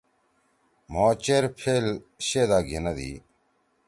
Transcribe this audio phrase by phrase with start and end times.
[0.91, 1.85] مھو چیر پھیل
[2.27, 3.11] شِدا گھیِنَدی۔